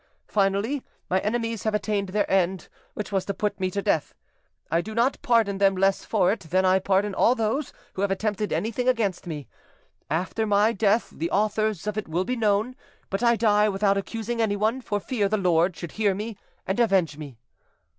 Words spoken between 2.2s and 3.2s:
end, which